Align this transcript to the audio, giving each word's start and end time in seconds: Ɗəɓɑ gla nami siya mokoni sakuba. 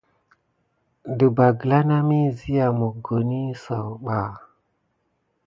Ɗəɓɑ 1.17 1.47
gla 1.59 1.77
nami 1.89 2.19
siya 2.39 2.65
mokoni 2.79 3.39
sakuba. 3.63 4.17